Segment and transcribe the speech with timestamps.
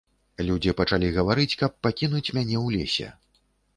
[0.45, 3.07] Людзі пачалі гаварыць, каб пакінуць мяне ў лесе.